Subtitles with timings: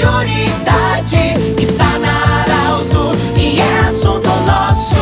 [0.00, 4.98] prioridade está na Arauto e é assunto nosso.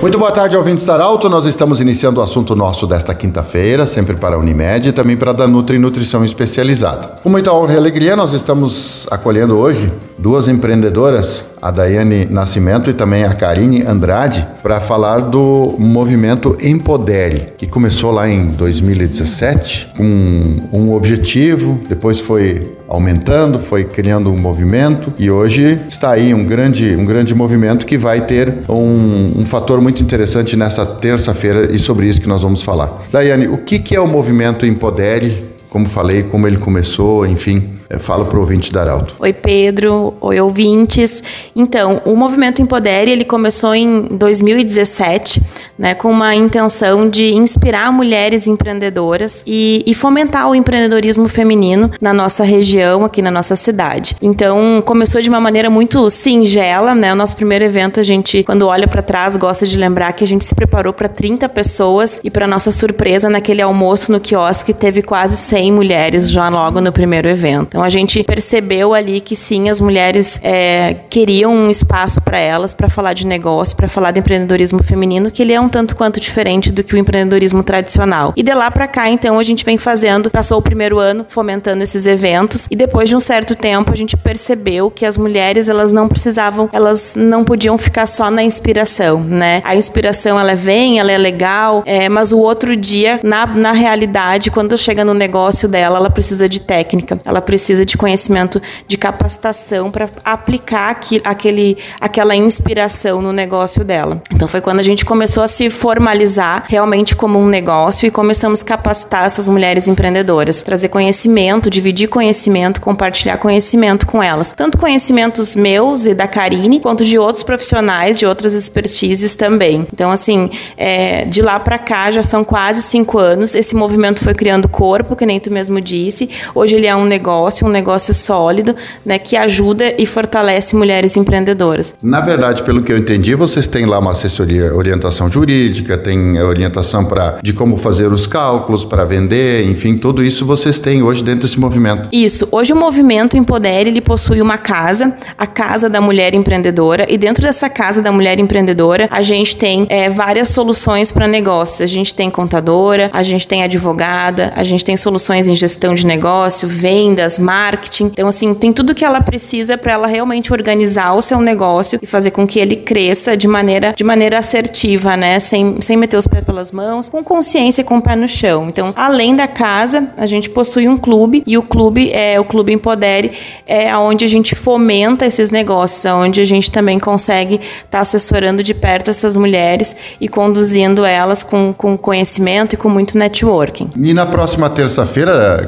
[0.00, 1.28] Muito boa tarde, ouvintes da Arauto.
[1.28, 5.32] Nós estamos iniciando o assunto nosso desta quinta-feira, sempre para a Unimed e também para
[5.32, 7.16] a Danutri Nutrição Especializada.
[7.22, 12.92] Com muita honra e alegria, nós estamos acolhendo hoje duas empreendedoras, a Daiane Nascimento e
[12.92, 20.68] também a Karine Andrade, para falar do movimento Empodere, que começou lá em 2017 com
[20.72, 26.96] um objetivo, depois foi aumentando, foi criando um movimento e hoje está aí um grande,
[26.96, 32.06] um grande movimento que vai ter um, um fator muito interessante nessa terça-feira e sobre
[32.06, 33.02] isso que nós vamos falar.
[33.12, 35.47] Daiane, o que, que é o movimento Empodere?
[35.68, 39.14] Como falei, como ele começou, enfim, Fala para o ouvinte da Arauto.
[39.18, 40.12] Oi, Pedro.
[40.20, 41.22] Oi, ouvintes.
[41.56, 45.40] Então, o Movimento Empodere, ele começou em 2017,
[45.78, 52.12] né, com uma intenção de inspirar mulheres empreendedoras e, e, fomentar o empreendedorismo feminino na
[52.12, 54.16] nossa região, aqui na nossa cidade.
[54.20, 57.14] Então, começou de uma maneira muito singela, né?
[57.14, 60.26] O nosso primeiro evento, a gente, quando olha para trás, gosta de lembrar que a
[60.26, 65.00] gente se preparou para 30 pessoas e, para nossa surpresa, naquele almoço no quiosque, teve
[65.00, 67.68] quase 100 mulheres já logo no primeiro evento.
[67.68, 72.74] Então a gente percebeu ali que sim, as mulheres é, queriam um espaço para elas
[72.74, 76.20] para falar de negócio, para falar de empreendedorismo feminino, que ele é um tanto quanto
[76.20, 78.32] diferente do que o empreendedorismo tradicional.
[78.36, 81.82] E de lá para cá, então, a gente vem fazendo, passou o primeiro ano fomentando
[81.82, 85.92] esses eventos e depois de um certo tempo a gente percebeu que as mulheres elas
[85.92, 89.60] não precisavam, elas não podiam ficar só na inspiração, né?
[89.64, 94.50] A inspiração ela vem, ela é legal, é, mas o outro dia, na, na realidade,
[94.50, 98.96] quando chega no negócio dela, ela precisa de técnica, ela precisa precisa de conhecimento de
[98.96, 104.22] capacitação para aplicar aqui, aquele, aquela inspiração no negócio dela.
[104.32, 108.62] Então foi quando a gente começou a se formalizar realmente como um negócio e começamos
[108.62, 115.54] a capacitar essas mulheres empreendedoras, trazer conhecimento, dividir conhecimento, compartilhar conhecimento com elas, tanto conhecimentos
[115.54, 119.86] meus e da Karine, quanto de outros profissionais, de outras expertises também.
[119.92, 123.54] Então assim, é, de lá para cá já são quase cinco anos.
[123.54, 126.28] Esse movimento foi criando corpo, que nem tu mesmo disse.
[126.54, 131.16] Hoje ele é um negócio negócio, um negócio sólido, né, que ajuda e fortalece mulheres
[131.16, 131.94] empreendedoras.
[132.02, 137.04] Na verdade, pelo que eu entendi, vocês têm lá uma assessoria, orientação jurídica, tem orientação
[137.04, 141.42] para de como fazer os cálculos para vender, enfim, tudo isso vocês têm hoje dentro
[141.42, 142.08] desse movimento.
[142.12, 142.48] Isso.
[142.50, 147.42] Hoje o movimento Empodere, ele possui uma casa, a Casa da Mulher Empreendedora, e dentro
[147.42, 151.80] dessa Casa da Mulher Empreendedora, a gente tem é, várias soluções para negócios.
[151.80, 156.06] A gente tem contadora, a gente tem advogada, a gente tem soluções em gestão de
[156.06, 158.04] negócio, vendas, marketing.
[158.06, 162.06] Então, assim, tem tudo que ela precisa para ela realmente organizar o seu negócio e
[162.06, 165.38] fazer com que ele cresça de maneira, de maneira assertiva, né?
[165.40, 168.68] Sem, sem meter os pés pelas mãos, com consciência e com o pé no chão.
[168.68, 172.72] Então, além da casa, a gente possui um clube e o clube é o Clube
[172.72, 173.32] Empodere,
[173.66, 178.62] é onde a gente fomenta esses negócios, onde a gente também consegue estar tá assessorando
[178.62, 183.90] de perto essas mulheres e conduzindo elas com, com conhecimento e com muito networking.
[183.96, 185.17] E na próxima terça-feira,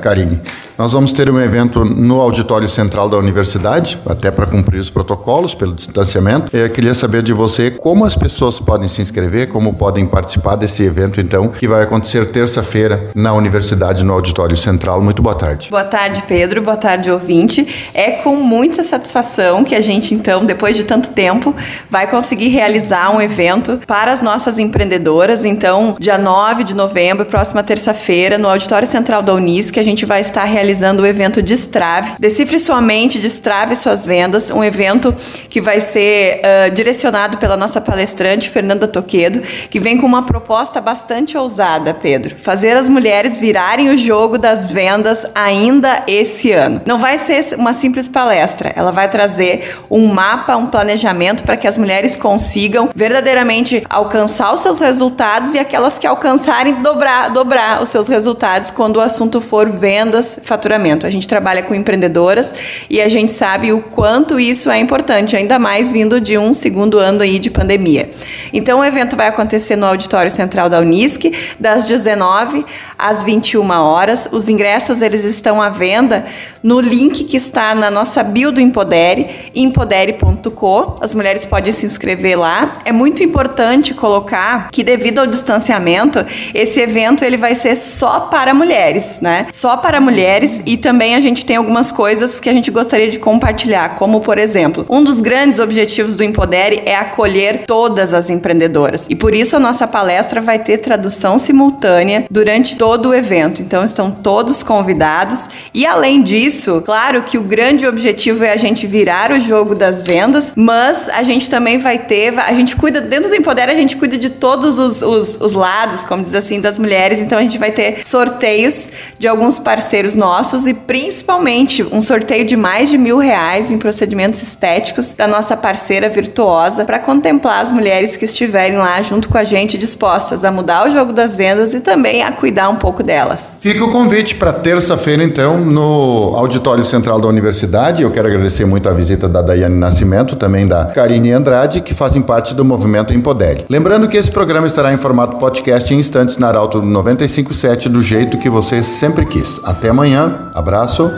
[0.01, 0.41] Karine,
[0.81, 5.55] nós vamos ter um evento no auditório central da universidade, até para cumprir os protocolos
[5.55, 6.57] pelo distanciamento.
[6.57, 10.83] Eu queria saber de você como as pessoas podem se inscrever, como podem participar desse
[10.83, 15.03] evento, então, que vai acontecer terça-feira na universidade, no auditório central.
[15.03, 15.69] Muito boa tarde.
[15.69, 16.63] Boa tarde, Pedro.
[16.63, 17.91] Boa tarde, ouvinte.
[17.93, 21.55] É com muita satisfação que a gente, então, depois de tanto tempo,
[21.91, 25.45] vai conseguir realizar um evento para as nossas empreendedoras.
[25.45, 30.05] Então, dia 9 de novembro, próxima terça-feira, no auditório central da Unis, que a gente
[30.05, 32.13] vai estar realizando o evento Destrave.
[32.19, 35.15] Decifre sua mente, destrave suas vendas, um evento
[35.49, 40.81] que vai ser uh, direcionado pela nossa palestrante Fernanda Toquedo, que vem com uma proposta
[40.81, 42.37] bastante ousada, Pedro.
[42.37, 46.83] Fazer as mulheres virarem o jogo das vendas ainda esse ano.
[46.85, 51.67] Não vai ser uma simples palestra, ela vai trazer um mapa, um planejamento para que
[51.67, 57.89] as mulheres consigam verdadeiramente alcançar os seus resultados e aquelas que alcançarem dobrar, dobrar os
[57.89, 61.07] seus resultados quando o assunto for vendas, faturamento.
[61.07, 62.55] A gente trabalha com empreendedoras
[62.89, 66.99] e a gente sabe o quanto isso é importante, ainda mais vindo de um segundo
[66.99, 68.11] ano aí de pandemia.
[68.51, 72.65] Então o evento vai acontecer no auditório central da Unisc, das 19
[72.99, 74.27] às 21 horas.
[74.33, 76.25] Os ingressos eles estão à venda
[76.63, 80.97] no link que está na nossa bio do Empodere, empodere.co.
[81.01, 82.75] As mulheres podem se inscrever lá.
[82.85, 86.25] É muito importante colocar que devido ao distanciamento,
[86.55, 89.47] esse evento ele vai ser só para mulheres, né?
[89.53, 93.19] Só para mulheres e também a gente tem algumas coisas que a gente gostaria de
[93.19, 99.07] compartilhar, como por exemplo, um dos grandes objetivos do Empodere é acolher todas as empreendedoras.
[99.09, 103.63] E por isso a nossa palestra vai ter tradução simultânea durante todo o evento.
[103.63, 105.49] Então estão todos convidados.
[105.73, 110.03] E além disso, claro que o grande objetivo é a gente virar o jogo das
[110.03, 113.97] vendas, mas a gente também vai ter, a gente cuida, dentro do Empodere, a gente
[113.97, 117.21] cuida de todos os, os, os lados, como diz assim, das mulheres.
[117.21, 118.89] Então a gente vai ter sorteios
[119.19, 124.43] de alguns parceiros nossos e principalmente um sorteio de mais de mil reais em procedimentos
[124.43, 129.45] estéticos da nossa parceira virtuosa para contemplar as mulheres que estiverem lá junto com a
[129.45, 133.59] gente dispostas a mudar o jogo das vendas e também a cuidar um pouco delas.
[133.61, 138.03] Fica o convite para terça-feira, então, no Auditório Central da Universidade.
[138.03, 142.23] Eu quero agradecer muito a visita da Daiane Nascimento, também da Karine Andrade, que fazem
[142.23, 143.65] parte do movimento Empodere.
[143.69, 148.39] Lembrando que esse programa estará em formato podcast em instantes na Arauto 957, do jeito
[148.39, 149.61] que você sempre quis.
[149.65, 151.11] Até amanhã, abraço.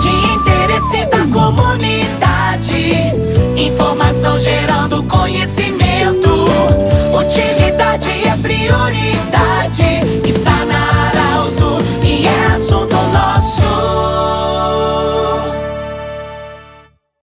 [0.00, 2.94] De interesse da comunidade,
[3.56, 5.69] informação gerando conhecimento.